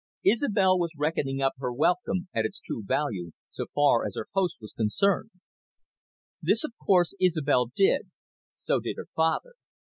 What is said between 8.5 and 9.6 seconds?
so did her father.